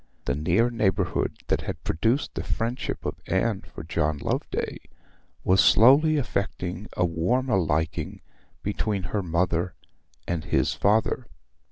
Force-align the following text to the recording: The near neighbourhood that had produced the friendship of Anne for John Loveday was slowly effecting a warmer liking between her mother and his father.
The 0.25 0.33
near 0.33 0.71
neighbourhood 0.71 1.37
that 1.45 1.61
had 1.61 1.83
produced 1.83 2.33
the 2.33 2.41
friendship 2.43 3.05
of 3.05 3.21
Anne 3.27 3.61
for 3.61 3.83
John 3.83 4.17
Loveday 4.17 4.79
was 5.43 5.61
slowly 5.61 6.17
effecting 6.17 6.87
a 6.97 7.05
warmer 7.05 7.59
liking 7.59 8.21
between 8.63 9.03
her 9.13 9.21
mother 9.21 9.75
and 10.27 10.43
his 10.45 10.73
father. 10.73 11.27